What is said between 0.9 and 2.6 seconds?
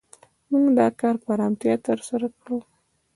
کار په آرامتیا تر سره کړ.